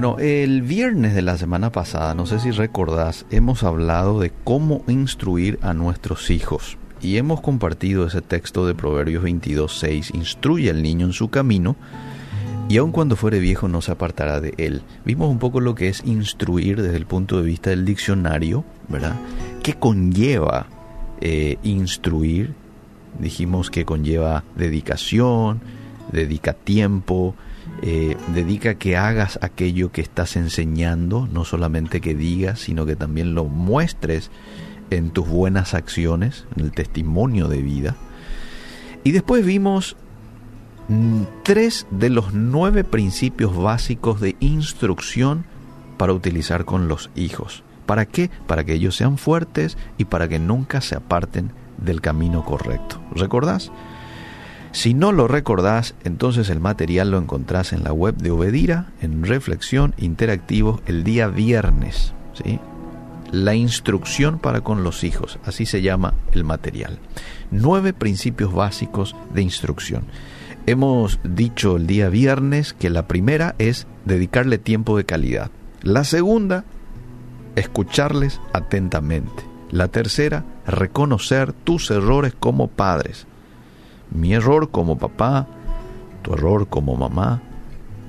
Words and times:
Bueno, 0.00 0.16
el 0.20 0.62
viernes 0.62 1.12
de 1.16 1.22
la 1.22 1.36
semana 1.36 1.72
pasada, 1.72 2.14
no 2.14 2.24
sé 2.24 2.38
si 2.38 2.52
recordás, 2.52 3.26
hemos 3.32 3.64
hablado 3.64 4.20
de 4.20 4.30
cómo 4.44 4.84
instruir 4.86 5.58
a 5.60 5.74
nuestros 5.74 6.30
hijos. 6.30 6.78
Y 7.02 7.16
hemos 7.16 7.40
compartido 7.40 8.06
ese 8.06 8.22
texto 8.22 8.64
de 8.64 8.76
Proverbios 8.76 9.24
22, 9.24 9.76
6. 9.76 10.12
Instruye 10.14 10.70
al 10.70 10.84
niño 10.84 11.06
en 11.06 11.12
su 11.12 11.30
camino 11.30 11.74
y 12.68 12.76
aun 12.76 12.92
cuando 12.92 13.16
fuere 13.16 13.40
viejo 13.40 13.66
no 13.66 13.82
se 13.82 13.90
apartará 13.90 14.40
de 14.40 14.54
él. 14.56 14.82
Vimos 15.04 15.30
un 15.30 15.40
poco 15.40 15.58
lo 15.58 15.74
que 15.74 15.88
es 15.88 16.04
instruir 16.04 16.80
desde 16.80 16.96
el 16.96 17.06
punto 17.06 17.38
de 17.38 17.42
vista 17.42 17.70
del 17.70 17.84
diccionario, 17.84 18.64
¿verdad? 18.86 19.16
¿Qué 19.64 19.74
conlleva 19.74 20.68
eh, 21.20 21.56
instruir? 21.64 22.54
Dijimos 23.18 23.68
que 23.68 23.84
conlleva 23.84 24.44
dedicación, 24.54 25.60
dedica 26.12 26.52
tiempo, 26.52 27.34
eh, 27.82 28.16
dedica 28.34 28.74
que 28.74 28.96
hagas 28.96 29.38
aquello 29.42 29.92
que 29.92 30.00
estás 30.00 30.36
enseñando, 30.36 31.28
no 31.32 31.44
solamente 31.44 32.00
que 32.00 32.14
digas, 32.14 32.60
sino 32.60 32.86
que 32.86 32.96
también 32.96 33.34
lo 33.34 33.44
muestres 33.44 34.30
en 34.90 35.10
tus 35.10 35.28
buenas 35.28 35.74
acciones, 35.74 36.46
en 36.56 36.64
el 36.64 36.72
testimonio 36.72 37.48
de 37.48 37.62
vida. 37.62 37.96
Y 39.04 39.12
después 39.12 39.44
vimos 39.44 39.96
mm, 40.88 41.22
tres 41.44 41.86
de 41.90 42.10
los 42.10 42.34
nueve 42.34 42.84
principios 42.84 43.56
básicos 43.56 44.20
de 44.20 44.36
instrucción 44.40 45.44
para 45.96 46.12
utilizar 46.12 46.64
con 46.64 46.88
los 46.88 47.10
hijos. 47.14 47.62
¿Para 47.86 48.06
qué? 48.06 48.30
Para 48.46 48.64
que 48.64 48.74
ellos 48.74 48.96
sean 48.96 49.18
fuertes 49.18 49.78
y 49.98 50.04
para 50.04 50.28
que 50.28 50.38
nunca 50.38 50.80
se 50.80 50.96
aparten 50.96 51.52
del 51.78 52.00
camino 52.00 52.44
correcto. 52.44 53.00
¿Recordás? 53.14 53.70
Si 54.72 54.92
no 54.92 55.12
lo 55.12 55.28
recordás, 55.28 55.94
entonces 56.04 56.50
el 56.50 56.60
material 56.60 57.10
lo 57.10 57.18
encontrás 57.18 57.72
en 57.72 57.84
la 57.84 57.92
web 57.92 58.16
de 58.16 58.30
Obedira, 58.30 58.92
en 59.00 59.24
Reflexión 59.24 59.94
Interactivo, 59.96 60.80
el 60.86 61.04
día 61.04 61.28
viernes. 61.28 62.12
¿sí? 62.34 62.60
La 63.32 63.54
instrucción 63.54 64.38
para 64.38 64.60
con 64.60 64.84
los 64.84 65.04
hijos, 65.04 65.38
así 65.44 65.64
se 65.64 65.80
llama 65.80 66.14
el 66.32 66.44
material. 66.44 66.98
Nueve 67.50 67.92
principios 67.94 68.52
básicos 68.52 69.16
de 69.32 69.42
instrucción. 69.42 70.04
Hemos 70.66 71.18
dicho 71.24 71.76
el 71.76 71.86
día 71.86 72.10
viernes 72.10 72.74
que 72.74 72.90
la 72.90 73.08
primera 73.08 73.54
es 73.58 73.86
dedicarle 74.04 74.58
tiempo 74.58 74.98
de 74.98 75.04
calidad. 75.04 75.50
La 75.82 76.04
segunda, 76.04 76.64
escucharles 77.56 78.38
atentamente. 78.52 79.44
La 79.70 79.88
tercera, 79.88 80.44
reconocer 80.66 81.54
tus 81.54 81.90
errores 81.90 82.34
como 82.38 82.68
padres 82.68 83.26
mi 84.10 84.34
error 84.34 84.70
como 84.70 84.98
papá, 84.98 85.46
tu 86.22 86.34
error 86.34 86.68
como 86.68 86.96
mamá, 86.96 87.42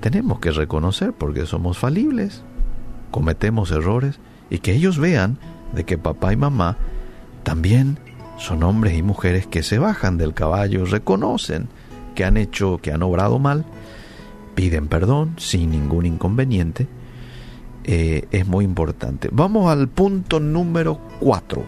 tenemos 0.02 0.40
que 0.40 0.52
reconocer 0.52 1.14
porque 1.14 1.46
somos 1.46 1.78
falibles, 1.78 2.44
cometemos 3.12 3.72
errores 3.72 4.20
y 4.50 4.60
que 4.60 4.74
ellos 4.74 4.98
vean 4.98 5.38
de 5.74 5.84
que 5.84 5.98
papá 5.98 6.34
y 6.34 6.38
mamá 6.38 6.78
también 7.44 7.98
son 8.38 8.64
hombres 8.64 8.98
y 8.98 9.04
mujeres 9.04 9.46
que 9.46 9.64
se 9.64 9.80
bajan 9.80 10.18
del 10.18 10.34
caballo, 10.34 10.86
reconocen 10.86 11.68
que 12.16 12.24
han 12.24 12.38
hecho, 12.38 12.80
que 12.82 12.92
han 12.92 13.04
obrado 13.04 13.40
mal, 13.40 13.66
piden 14.56 14.88
perdón 14.88 15.36
sin 15.38 15.72
ningún 15.72 16.06
inconveniente. 16.06 16.88
Eh, 17.84 18.28
es 18.32 18.48
muy 18.48 18.66
importante. 18.66 19.30
Vamos 19.32 19.72
al 19.72 19.88
punto 19.88 20.40
número 20.40 21.00
4. 21.22 21.64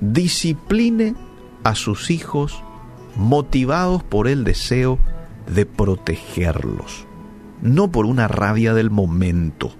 Discipline 0.00 1.16
a 1.64 1.74
sus 1.74 2.10
hijos 2.10 2.62
motivados 3.16 4.02
por 4.02 4.28
el 4.28 4.44
deseo 4.44 4.98
de 5.46 5.66
protegerlos, 5.66 7.06
no 7.62 7.90
por 7.90 8.06
una 8.06 8.28
rabia 8.28 8.74
del 8.74 8.90
momento, 8.90 9.72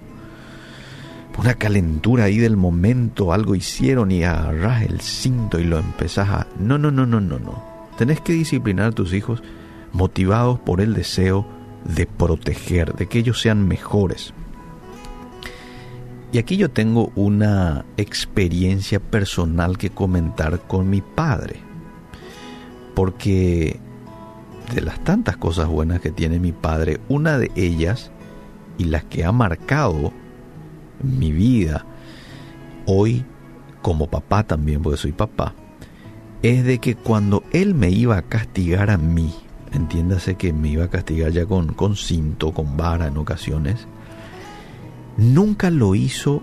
una 1.40 1.54
calentura 1.54 2.24
ahí 2.24 2.36
del 2.36 2.58
momento, 2.58 3.32
algo 3.32 3.54
hicieron 3.54 4.10
y 4.10 4.24
agarras 4.24 4.82
el 4.82 5.00
cinto 5.00 5.58
y 5.58 5.64
lo 5.64 5.78
empezás 5.78 6.28
a... 6.28 6.46
No, 6.58 6.76
no, 6.76 6.90
no, 6.90 7.06
no, 7.06 7.19
no, 7.19 7.38
no. 7.38 7.64
Tenés 7.96 8.20
que 8.20 8.34
disciplinar 8.34 8.88
a 8.88 8.92
tus 8.92 9.14
hijos 9.14 9.42
motivados 9.92 10.60
por 10.60 10.82
el 10.82 10.92
deseo 10.92 11.46
de 11.84 12.06
proteger, 12.06 12.94
de 12.94 13.06
que 13.06 13.20
ellos 13.20 13.40
sean 13.40 13.66
mejores. 13.66 14.34
Y 16.30 16.36
aquí 16.36 16.58
yo 16.58 16.70
tengo 16.70 17.10
una 17.14 17.86
experiencia 17.96 19.00
personal 19.00 19.78
que 19.78 19.88
comentar 19.88 20.60
con 20.66 20.90
mi 20.90 21.00
padre 21.00 21.69
porque 23.00 23.81
de 24.75 24.83
las 24.83 25.03
tantas 25.03 25.38
cosas 25.38 25.69
buenas 25.69 26.00
que 26.00 26.11
tiene 26.11 26.38
mi 26.38 26.53
padre, 26.53 27.00
una 27.09 27.38
de 27.38 27.50
ellas 27.56 28.11
y 28.77 28.84
las 28.84 29.05
que 29.05 29.25
ha 29.25 29.33
marcado 29.33 30.12
mi 31.03 31.33
vida 31.33 31.87
hoy 32.84 33.25
como 33.81 34.09
papá 34.09 34.43
también, 34.43 34.83
porque 34.83 34.99
soy 34.99 35.12
papá, 35.12 35.55
es 36.43 36.62
de 36.62 36.78
que 36.78 36.94
cuando 36.94 37.43
él 37.53 37.75
me 37.75 37.88
iba 37.88 38.19
a 38.19 38.22
castigar 38.28 38.91
a 38.91 38.99
mí, 38.99 39.32
entiéndase 39.72 40.34
que 40.34 40.53
me 40.53 40.69
iba 40.69 40.84
a 40.84 40.91
castigar 40.91 41.32
ya 41.32 41.47
con, 41.47 41.72
con 41.72 41.97
cinto, 41.97 42.53
con 42.53 42.77
vara 42.77 43.06
en 43.06 43.17
ocasiones, 43.17 43.87
nunca 45.17 45.71
lo 45.71 45.94
hizo 45.94 46.43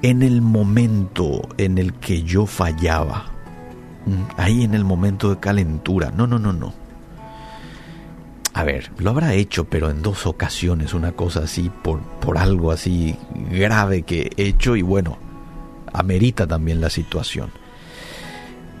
en 0.00 0.22
el 0.22 0.40
momento 0.40 1.46
en 1.58 1.76
el 1.76 1.92
que 1.92 2.22
yo 2.22 2.46
fallaba 2.46 3.37
ahí 4.36 4.64
en 4.64 4.74
el 4.74 4.84
momento 4.84 5.30
de 5.30 5.40
calentura. 5.40 6.10
No, 6.10 6.26
no, 6.26 6.38
no, 6.38 6.52
no. 6.52 6.72
A 8.54 8.64
ver, 8.64 8.90
lo 8.98 9.10
habrá 9.10 9.34
hecho, 9.34 9.66
pero 9.66 9.90
en 9.90 10.02
dos 10.02 10.26
ocasiones, 10.26 10.94
una 10.94 11.12
cosa 11.12 11.40
así, 11.40 11.70
por, 11.82 12.00
por 12.00 12.38
algo 12.38 12.72
así 12.72 13.16
grave 13.50 14.02
que 14.02 14.30
he 14.36 14.46
hecho 14.48 14.74
y 14.74 14.82
bueno, 14.82 15.18
amerita 15.92 16.46
también 16.46 16.80
la 16.80 16.90
situación. 16.90 17.50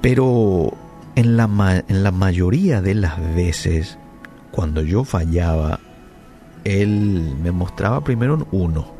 Pero 0.00 0.72
en 1.14 1.36
la, 1.36 1.84
en 1.86 2.02
la 2.02 2.10
mayoría 2.10 2.80
de 2.80 2.94
las 2.94 3.18
veces, 3.34 3.98
cuando 4.50 4.82
yo 4.82 5.04
fallaba, 5.04 5.80
él 6.64 7.36
me 7.42 7.52
mostraba 7.52 8.02
primero 8.02 8.34
un 8.34 8.46
1, 8.50 8.92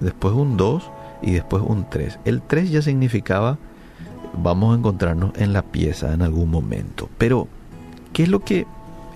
después 0.00 0.34
un 0.34 0.56
2 0.56 0.90
y 1.22 1.32
después 1.32 1.62
un 1.66 1.88
3. 1.88 2.20
El 2.24 2.42
3 2.42 2.70
ya 2.70 2.82
significaba 2.82 3.58
vamos 4.42 4.74
a 4.74 4.78
encontrarnos 4.78 5.32
en 5.36 5.52
la 5.52 5.62
pieza 5.62 6.12
en 6.12 6.22
algún 6.22 6.50
momento. 6.50 7.08
Pero, 7.18 7.48
¿qué 8.12 8.24
es 8.24 8.28
lo 8.28 8.40
que 8.40 8.66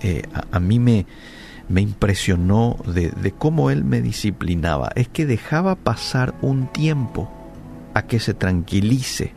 eh, 0.01 0.23
a, 0.51 0.59
mí 0.59 0.79
me, 0.79 1.05
me 1.67 1.81
impresionó 1.81 2.77
de, 2.85 3.33
cómo 3.37 3.71
él 3.71 3.83
me 3.83 4.01
disciplinaba? 4.01 4.89
Es 4.95 5.07
que 5.07 5.25
dejaba 5.25 5.75
pasar 5.75 6.33
un 6.41 6.67
tiempo 6.67 7.29
a 7.93 8.03
que 8.03 8.19
se 8.19 8.33
tranquilice, 8.33 9.33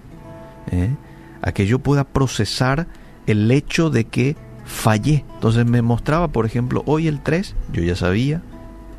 ¿eh? 0.71 0.95
a 1.41 1.53
que 1.53 1.67
yo 1.67 1.79
pueda 1.79 2.05
procesar 2.05 2.87
el 3.27 3.51
hecho 3.51 3.91
de 3.91 4.05
que 4.05 4.37
fallé. 4.65 5.25
Entonces 5.35 5.67
me 5.67 5.83
mostraba, 5.83 6.29
por 6.29 6.47
ejemplo, 6.47 6.83
hoy 6.87 7.09
el 7.09 7.21
3, 7.21 7.55
yo 7.73 7.83
ya 7.83 7.97
sabía, 7.97 8.43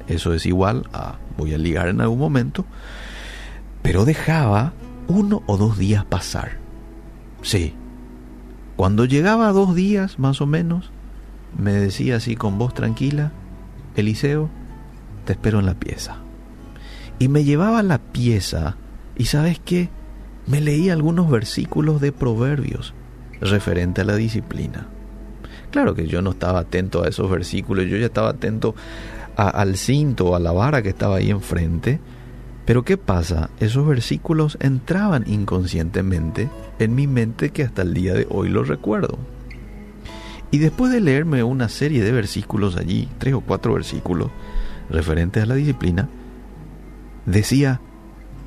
eso 0.08 0.34
es 0.34 0.46
igual 0.46 0.88
a 0.92 1.16
voy 1.38 1.54
a 1.54 1.58
ligar 1.58 1.88
en 1.88 2.02
algún 2.02 2.20
momento, 2.20 2.66
pero 3.82 4.06
dejaba 4.06 4.74
uno 5.08 5.44
o 5.46 5.58
dos 5.58 5.78
días 5.78 6.06
pasar. 6.06 6.63
Sí. 7.44 7.74
Cuando 8.76 9.06
llegaba 9.06 9.48
a 9.48 9.54
dos 9.54 9.76
días, 9.76 10.18
más 10.18 10.42
o 10.42 10.48
menos, 10.48 10.92
me 11.58 11.74
decía 11.74 12.16
así 12.16 12.36
con 12.36 12.58
voz 12.58 12.74
tranquila, 12.74 13.32
Eliseo, 13.96 14.50
te 15.26 15.34
espero 15.34 15.60
en 15.60 15.68
la 15.68 15.76
pieza. 15.76 16.18
Y 17.20 17.28
me 17.28 17.44
llevaba 17.44 17.80
a 17.80 17.84
la 17.84 18.00
pieza 18.00 18.78
y 19.16 19.26
sabes 19.26 19.60
qué, 19.64 19.90
me 20.48 20.60
leía 20.60 20.94
algunos 20.94 21.30
versículos 21.30 22.02
de 22.02 22.12
proverbios 22.12 22.94
referente 23.40 24.02
a 24.02 24.06
la 24.06 24.16
disciplina. 24.16 24.88
Claro 25.72 25.96
que 25.96 26.08
yo 26.08 26.22
no 26.22 26.32
estaba 26.32 26.60
atento 26.60 27.04
a 27.04 27.08
esos 27.08 27.30
versículos, 27.30 27.86
yo 27.86 27.98
ya 27.98 28.06
estaba 28.06 28.30
atento 28.30 28.76
al 29.36 29.78
cinto, 29.78 30.36
a 30.36 30.40
la 30.40 30.52
vara 30.52 30.82
que 30.82 30.90
estaba 30.90 31.18
ahí 31.18 31.30
enfrente, 31.30 32.00
pero 32.66 32.84
¿qué 32.84 32.98
pasa? 32.98 33.50
Esos 33.60 33.86
versículos 33.86 34.58
entraban 34.62 35.24
inconscientemente 35.28 36.50
en 36.80 36.96
mi 36.96 37.08
mente 37.08 37.50
que 37.50 37.64
hasta 37.64 37.82
el 37.82 37.94
día 37.94 38.14
de 38.14 38.28
hoy 38.30 38.50
los 38.50 38.68
recuerdo. 38.68 39.18
Y 40.52 40.60
después 40.60 40.92
de 40.92 41.02
leerme 41.02 41.44
una 41.44 41.68
serie 41.68 42.04
de 42.04 42.12
versículos 42.12 42.78
allí, 42.78 43.10
tres 43.18 43.34
o 43.34 43.42
cuatro 43.42 43.74
versículos 43.74 44.30
referentes 44.90 45.44
a 45.44 45.46
la 45.48 45.56
disciplina, 45.56 46.08
decía, 47.26 47.82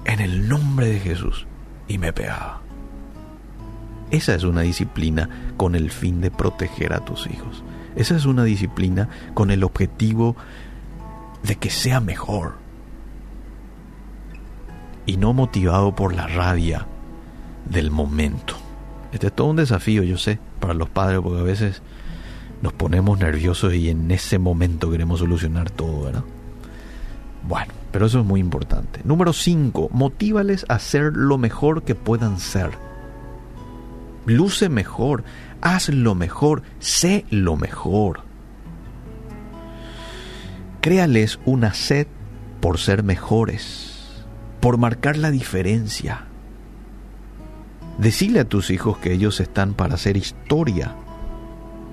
en 0.05 0.21
el 0.21 0.49
nombre 0.49 0.89
de 0.89 1.01
Jesús, 1.01 1.47
y 1.89 1.99
me 1.99 2.13
pegaba. 2.13 2.63
Esa 4.11 4.35
es 4.35 4.45
una 4.45 4.61
disciplina 4.61 5.29
con 5.57 5.75
el 5.75 5.91
fin 5.91 6.21
de 6.21 6.31
proteger 6.31 6.93
a 6.93 7.05
tus 7.05 7.27
hijos. 7.27 7.65
Esa 7.97 8.17
es 8.17 8.25
una 8.25 8.45
disciplina 8.45 9.09
con 9.35 9.51
el 9.51 9.65
objetivo 9.65 10.37
de 11.43 11.57
que 11.57 11.71
sea 11.71 12.01
mejor, 12.01 12.55
y 15.07 15.17
no 15.17 15.33
motivado 15.33 15.95
por 15.95 16.15
la 16.15 16.27
rabia 16.27 16.87
del 17.65 17.91
momento. 17.91 18.57
Este 19.13 19.29
es 19.29 19.33
todo 19.33 19.49
un 19.49 19.57
desafío, 19.57 20.03
yo 20.03 20.19
sé, 20.19 20.39
para 20.61 20.75
los 20.75 20.89
padres, 20.89 21.21
porque 21.23 21.41
a 21.41 21.45
veces 21.45 21.83
nos 22.63 22.73
ponemos 22.73 23.19
nerviosos 23.19 23.75
y 23.75 23.89
en 23.89 24.11
ese 24.11 24.39
momento 24.39 24.91
queremos 24.91 25.21
solucionar 25.21 25.71
todo, 25.71 26.05
¿verdad? 26.05 26.25
Bueno, 27.49 27.73
pero 27.93 28.07
eso 28.07 28.21
es 28.21 28.27
muy 28.27 28.41
importante. 28.41 29.01
Número 29.05 29.33
5, 29.33 29.91
motívales 29.93 30.67
a 30.69 30.79
ser 30.79 31.13
lo 31.15 31.39
mejor 31.39 31.85
que 31.85 31.95
puedan 31.95 32.41
ser. 32.41 32.71
Luce 34.27 34.69
mejor, 34.69 35.23
haz 35.61 35.89
lo 35.89 36.15
mejor, 36.15 36.63
sé 36.81 37.25
lo 37.31 37.57
mejor. 37.57 38.21
Créales 40.81 41.39
una 41.45 41.75
sed 41.75 42.09
por 42.61 42.79
ser 42.79 43.03
mejores, 43.05 43.96
por 44.67 44.79
marcar 44.79 45.17
la 45.17 45.31
diferencia. 45.31 46.25
Decile 47.99 48.41
a 48.41 48.49
tus 48.49 48.71
hijos 48.71 48.99
que 48.99 49.13
ellos 49.13 49.39
están 49.39 49.75
para 49.75 49.95
hacer 49.95 50.17
historia 50.17 50.93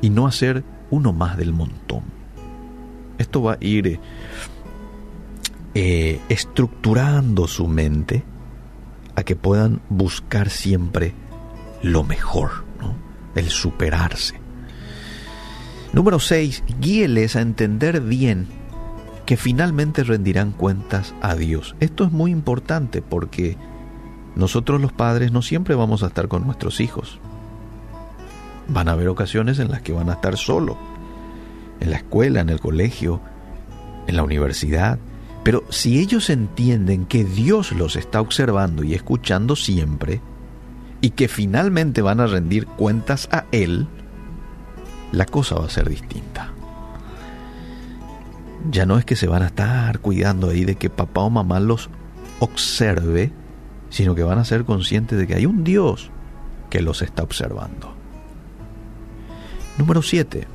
y 0.01 0.09
no 0.09 0.25
hacer 0.25 0.63
uno 0.89 1.13
más 1.13 1.37
del 1.37 1.53
montón. 1.53 2.01
Esto 3.19 3.43
va 3.43 3.53
a 3.53 3.57
ir 3.59 3.99
eh, 5.75 6.19
estructurando 6.29 7.47
su 7.47 7.67
mente 7.67 8.23
a 9.15 9.21
que 9.21 9.35
puedan 9.35 9.79
buscar 9.89 10.49
siempre 10.49 11.13
lo 11.83 12.03
mejor, 12.03 12.65
el 13.35 13.49
superarse. 13.49 14.33
Número 15.91 16.19
6. 16.19 16.63
Guíeles 16.79 17.35
a 17.35 17.41
entender 17.41 18.01
bien 18.01 18.62
que 19.25 19.37
finalmente 19.37 20.03
rendirán 20.03 20.51
cuentas 20.51 21.13
a 21.21 21.35
Dios. 21.35 21.75
Esto 21.79 22.03
es 22.03 22.11
muy 22.11 22.31
importante 22.31 23.01
porque 23.01 23.57
nosotros 24.35 24.81
los 24.81 24.91
padres 24.91 25.31
no 25.31 25.41
siempre 25.41 25.75
vamos 25.75 26.03
a 26.03 26.07
estar 26.07 26.27
con 26.27 26.45
nuestros 26.45 26.79
hijos. 26.79 27.19
Van 28.67 28.87
a 28.87 28.93
haber 28.93 29.07
ocasiones 29.07 29.59
en 29.59 29.71
las 29.71 29.81
que 29.81 29.93
van 29.93 30.09
a 30.09 30.13
estar 30.13 30.37
solos, 30.37 30.77
en 31.79 31.91
la 31.91 31.97
escuela, 31.97 32.41
en 32.41 32.49
el 32.49 32.59
colegio, 32.59 33.21
en 34.07 34.15
la 34.15 34.23
universidad. 34.23 34.99
Pero 35.43 35.63
si 35.69 35.99
ellos 35.99 36.29
entienden 36.29 37.05
que 37.05 37.23
Dios 37.23 37.71
los 37.73 37.95
está 37.95 38.21
observando 38.21 38.83
y 38.83 38.93
escuchando 38.93 39.55
siempre, 39.55 40.21
y 41.01 41.11
que 41.11 41.27
finalmente 41.27 42.01
van 42.01 42.21
a 42.21 42.27
rendir 42.27 42.65
cuentas 42.65 43.27
a 43.29 43.43
Él, 43.51 43.87
la 45.11 45.25
cosa 45.25 45.55
va 45.55 45.65
a 45.65 45.69
ser 45.69 45.89
distinta. 45.89 46.53
Ya 48.69 48.85
no 48.85 48.97
es 48.97 49.05
que 49.05 49.15
se 49.15 49.27
van 49.27 49.43
a 49.43 49.47
estar 49.47 49.99
cuidando 49.99 50.49
ahí 50.49 50.65
de 50.65 50.75
que 50.75 50.89
papá 50.89 51.21
o 51.21 51.29
mamá 51.29 51.59
los 51.59 51.89
observe, 52.39 53.31
sino 53.89 54.15
que 54.15 54.23
van 54.23 54.39
a 54.39 54.45
ser 54.45 54.65
conscientes 54.65 55.17
de 55.17 55.27
que 55.27 55.35
hay 55.35 55.45
un 55.45 55.63
Dios 55.63 56.09
que 56.69 56.81
los 56.81 57.01
está 57.01 57.23
observando. 57.23 57.93
Número 59.77 60.01
7. 60.01 60.47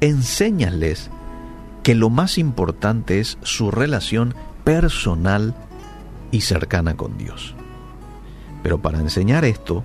Enséñales 0.00 1.10
que 1.82 1.94
lo 1.94 2.10
más 2.10 2.36
importante 2.36 3.20
es 3.20 3.38
su 3.42 3.70
relación 3.70 4.34
personal 4.64 5.54
y 6.32 6.40
cercana 6.40 6.96
con 6.96 7.16
Dios. 7.16 7.54
Pero 8.62 8.82
para 8.82 8.98
enseñar 8.98 9.44
esto, 9.44 9.84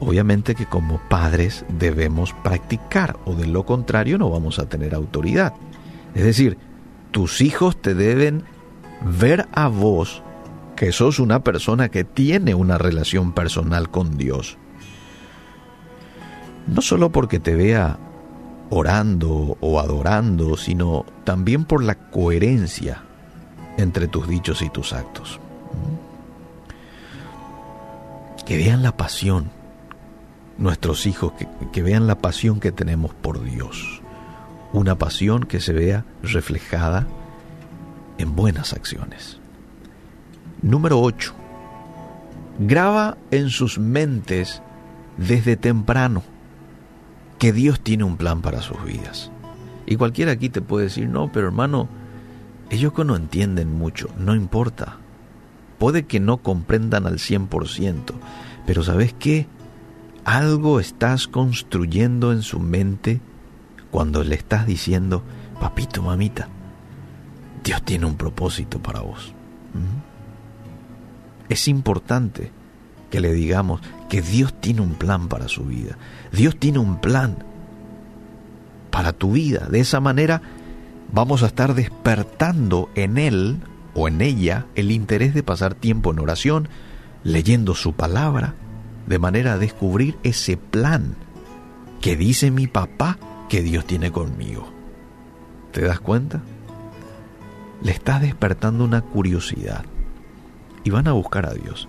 obviamente 0.00 0.54
que 0.54 0.66
como 0.66 0.98
padres 1.08 1.64
debemos 1.68 2.32
practicar 2.42 3.16
o 3.24 3.34
de 3.34 3.46
lo 3.46 3.64
contrario 3.64 4.18
no 4.18 4.28
vamos 4.30 4.58
a 4.58 4.68
tener 4.68 4.94
autoridad. 4.94 5.54
Es 6.14 6.24
decir, 6.24 6.58
tus 7.10 7.40
hijos 7.40 7.80
te 7.80 7.94
deben 7.94 8.44
ver 9.02 9.48
a 9.52 9.68
vos 9.68 10.22
que 10.76 10.92
sos 10.92 11.18
una 11.18 11.42
persona 11.42 11.88
que 11.88 12.04
tiene 12.04 12.54
una 12.54 12.78
relación 12.78 13.32
personal 13.32 13.90
con 13.90 14.16
Dios. 14.16 14.58
No 16.66 16.82
solo 16.82 17.10
porque 17.10 17.40
te 17.40 17.54
vea 17.54 17.98
orando 18.70 19.56
o 19.60 19.80
adorando, 19.80 20.56
sino 20.56 21.04
también 21.24 21.64
por 21.64 21.82
la 21.82 21.94
coherencia 22.10 23.02
entre 23.76 24.08
tus 24.08 24.28
dichos 24.28 24.62
y 24.62 24.70
tus 24.70 24.92
actos. 24.92 25.40
Que 28.46 28.56
vean 28.56 28.82
la 28.82 28.96
pasión, 28.96 29.50
nuestros 30.58 31.06
hijos, 31.06 31.32
que, 31.72 31.82
vean 31.82 32.06
la 32.06 32.16
pasión 32.16 32.60
que 32.60 32.72
tenemos 32.72 33.14
por 33.14 33.42
Dios. 33.42 34.02
Una 34.74 34.98
pasión 34.98 35.44
que 35.44 35.60
se 35.60 35.72
vea 35.72 36.04
reflejada 36.24 37.06
en 38.18 38.34
buenas 38.34 38.72
acciones. 38.72 39.38
Número 40.62 41.00
8. 41.00 41.32
Graba 42.58 43.16
en 43.30 43.50
sus 43.50 43.78
mentes 43.78 44.62
desde 45.16 45.56
temprano 45.56 46.24
que 47.38 47.52
Dios 47.52 47.78
tiene 47.82 48.02
un 48.02 48.16
plan 48.16 48.42
para 48.42 48.62
sus 48.62 48.82
vidas. 48.84 49.30
Y 49.86 49.94
cualquiera 49.94 50.32
aquí 50.32 50.48
te 50.48 50.60
puede 50.60 50.86
decir, 50.86 51.08
no, 51.08 51.30
pero 51.30 51.46
hermano, 51.46 51.88
ellos 52.68 52.92
que 52.94 53.04
no 53.04 53.14
entienden 53.14 53.72
mucho, 53.78 54.08
no 54.18 54.34
importa. 54.34 54.96
Puede 55.78 56.02
que 56.02 56.18
no 56.18 56.38
comprendan 56.38 57.06
al 57.06 57.18
100%, 57.18 58.12
pero 58.66 58.82
¿sabes 58.82 59.14
qué? 59.16 59.46
Algo 60.24 60.80
estás 60.80 61.28
construyendo 61.28 62.32
en 62.32 62.42
su 62.42 62.58
mente 62.58 63.20
cuando 63.94 64.24
le 64.24 64.34
estás 64.34 64.66
diciendo, 64.66 65.22
papito, 65.60 66.02
mamita, 66.02 66.48
Dios 67.62 67.80
tiene 67.84 68.06
un 68.06 68.16
propósito 68.16 68.80
para 68.80 69.02
vos. 69.02 69.32
¿Mm? 69.72 71.48
Es 71.48 71.68
importante 71.68 72.50
que 73.08 73.20
le 73.20 73.32
digamos 73.32 73.80
que 74.08 74.20
Dios 74.20 74.52
tiene 74.60 74.80
un 74.80 74.94
plan 74.94 75.28
para 75.28 75.46
su 75.46 75.62
vida. 75.62 75.96
Dios 76.32 76.56
tiene 76.56 76.80
un 76.80 77.00
plan 77.00 77.36
para 78.90 79.12
tu 79.12 79.30
vida. 79.30 79.68
De 79.70 79.78
esa 79.78 80.00
manera 80.00 80.42
vamos 81.12 81.44
a 81.44 81.46
estar 81.46 81.76
despertando 81.76 82.90
en 82.96 83.16
Él 83.16 83.58
o 83.94 84.08
en 84.08 84.22
ella 84.22 84.66
el 84.74 84.90
interés 84.90 85.34
de 85.34 85.44
pasar 85.44 85.76
tiempo 85.76 86.10
en 86.10 86.18
oración, 86.18 86.68
leyendo 87.22 87.76
su 87.76 87.92
palabra, 87.92 88.54
de 89.06 89.20
manera 89.20 89.52
a 89.52 89.58
descubrir 89.58 90.16
ese 90.24 90.56
plan 90.56 91.14
que 92.00 92.16
dice 92.16 92.50
mi 92.50 92.66
papá 92.66 93.18
que 93.54 93.62
Dios 93.62 93.84
tiene 93.84 94.10
conmigo. 94.10 94.66
¿Te 95.70 95.82
das 95.82 96.00
cuenta? 96.00 96.42
Le 97.84 97.92
estás 97.92 98.20
despertando 98.20 98.82
una 98.82 99.02
curiosidad 99.02 99.84
y 100.82 100.90
van 100.90 101.06
a 101.06 101.12
buscar 101.12 101.46
a 101.46 101.54
Dios 101.54 101.86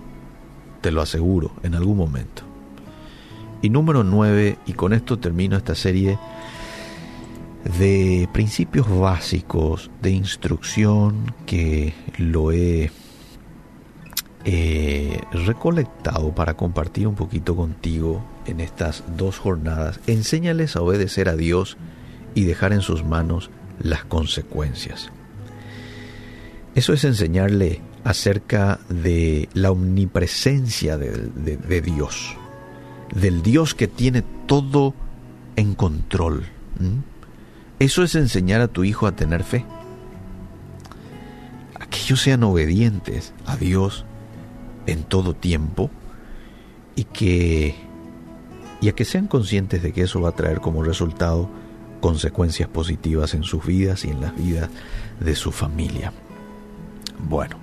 te 0.82 0.92
lo 0.92 1.02
aseguro, 1.02 1.54
en 1.64 1.74
algún 1.74 1.98
momento. 1.98 2.44
Y 3.64 3.72
número 3.72 4.04
9, 4.04 4.60
y 4.68 4.74
con 4.74 4.94
esto 4.94 5.18
termino 5.18 5.58
esta 5.58 5.74
serie 5.74 6.20
de 7.80 8.30
principios 8.32 8.88
básicos 8.88 9.90
de 10.04 10.12
instrucción 10.12 11.34
que 11.48 11.96
lo 12.20 12.52
he 12.52 12.92
recolectado 15.32 16.30
para 16.36 16.54
compartir 16.54 17.08
un 17.08 17.16
poquito 17.16 17.56
contigo 17.56 18.22
en 18.46 18.60
estas 18.60 19.04
dos 19.18 19.40
jornadas. 19.40 20.00
Enséñales 20.08 20.76
a 20.76 20.82
obedecer 20.82 21.30
a 21.30 21.36
Dios 21.36 21.78
y 22.34 22.44
dejar 22.44 22.74
en 22.74 22.82
sus 22.82 23.04
manos 23.04 23.50
las 23.80 24.06
consecuencias. 24.06 25.12
Eso 26.76 26.94
es 26.94 27.04
enseñarle 27.06 27.82
acerca 28.04 28.80
de 28.90 29.50
la 29.54 29.72
omnipresencia 29.72 30.98
de, 30.98 31.82
Dios, 31.82 32.36
del 33.14 33.42
Dios 33.42 33.74
que 33.74 33.88
tiene 33.88 34.24
todo 34.46 34.94
en 35.56 35.74
control. 35.74 36.44
Eso 37.80 38.04
es 38.04 38.16
enseñar 38.16 38.62
a 38.62 38.68
tu 38.68 38.84
hijo 38.84 39.08
a 39.08 39.16
tener 39.16 39.44
fe. 39.44 39.66
A 41.80 41.88
que 41.88 42.00
ellos 42.00 42.22
sean 42.22 42.44
obedientes 42.44 43.34
a 43.46 43.56
Dios 43.56 44.06
en 44.86 45.04
todo 45.04 45.34
tiempo 45.34 45.90
y 46.96 47.06
que 47.06 47.76
y 48.82 48.90
a 48.90 48.94
que 48.94 49.06
sean 49.06 49.28
conscientes 49.28 49.82
de 49.82 49.94
que 49.94 50.02
eso 50.02 50.22
va 50.22 50.30
a 50.30 50.36
traer 50.36 50.60
como 50.62 50.84
resultado 50.84 51.50
consecuencias 52.02 52.70
positivas 52.70 53.34
en 53.34 53.44
sus 53.44 53.66
vidas 53.66 54.06
y 54.06 54.10
en 54.10 54.22
las 54.22 54.36
vidas 54.36 54.70
de 55.20 55.36
su 55.36 55.52
familia. 55.52 56.14
Bueno, 57.20 57.58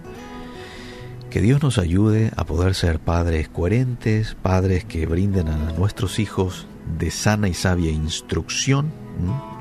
que 1.31 1.41
Dios 1.41 1.63
nos 1.63 1.79
ayude 1.79 2.31
a 2.37 2.45
poder 2.45 2.75
ser 2.75 2.99
padres 2.99 3.49
coherentes, 3.49 4.37
padres 4.43 4.85
que 4.85 5.07
brinden 5.07 5.49
a 5.49 5.73
nuestros 5.73 6.19
hijos 6.19 6.67
de 6.99 7.11
sana 7.11 7.49
y 7.49 7.55
sabia 7.55 7.91
instrucción, 7.91 8.93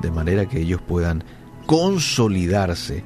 de 0.00 0.10
manera 0.10 0.46
que 0.46 0.60
ellos 0.60 0.80
puedan 0.86 1.24
consolidarse, 1.66 3.04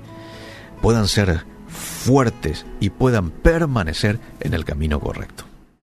puedan 0.82 1.06
ser 1.08 1.44
fuertes 1.68 2.66
y 2.80 2.90
puedan 2.90 3.30
permanecer 3.30 4.18
en 4.40 4.54
el 4.54 4.64
camino 4.64 4.98
correcto. 5.00 5.45